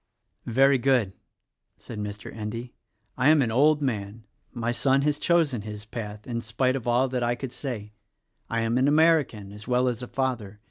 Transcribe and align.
"Very 0.47 0.79
good!" 0.79 1.13
said 1.77 1.99
Mr. 1.99 2.35
Endy. 2.35 2.73
"I 3.19 3.29
am 3.29 3.43
an 3.43 3.51
old 3.51 3.83
man. 3.83 4.25
My 4.51 4.71
son 4.71 5.03
has 5.03 5.19
chosen 5.19 5.61
his 5.61 5.85
path— 5.85 6.25
in 6.25 6.41
spite 6.41 6.75
of 6.75 6.87
all 6.87 7.07
that 7.09 7.21
I 7.21 7.35
could 7.35 7.53
say. 7.53 7.93
I 8.49 8.61
am 8.61 8.79
an 8.79 8.87
American, 8.87 9.51
as 9.51 9.67
well 9.67 9.87
as 9.87 10.01
a 10.01 10.07
father. 10.07 10.59